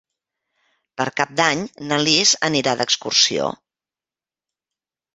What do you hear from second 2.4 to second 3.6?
anirà d'excursió.